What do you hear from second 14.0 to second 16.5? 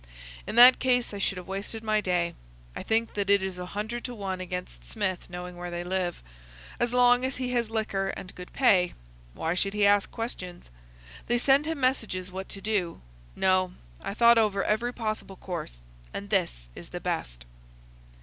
I thought over every possible course, and